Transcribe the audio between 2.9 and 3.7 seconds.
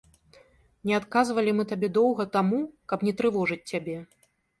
каб не трывожыць